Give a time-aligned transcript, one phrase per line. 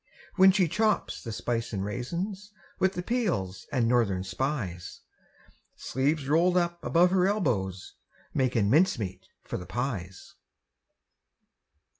[0.35, 5.01] When she chops the spice an' raisins, With the peels an' Northern Spies,
[5.75, 7.93] Sleeves rolled up above her elbows,
[8.33, 10.33] Makin' mincemeat for the pies.